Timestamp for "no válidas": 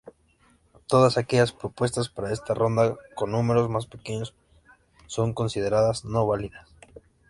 6.05-6.67